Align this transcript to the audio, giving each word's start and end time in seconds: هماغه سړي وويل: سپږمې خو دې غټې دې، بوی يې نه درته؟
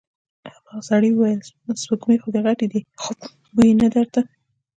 هماغه 0.55 0.81
سړي 0.89 1.09
وويل: 1.13 1.41
سپږمې 1.83 2.15
خو 2.21 2.27
دې 2.33 2.41
غټې 2.45 2.65
دې، 2.73 2.81
بوی 3.55 3.67
يې 3.69 3.75
نه 3.81 3.87
درته؟ 3.95 4.21